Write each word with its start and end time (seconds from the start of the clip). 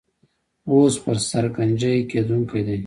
اوس 0.69 0.93
پر 1.03 1.17
سر 1.29 1.45
ګنجۍ 1.55 1.97
کېدونکی 2.11 2.61
دی. 2.67 2.77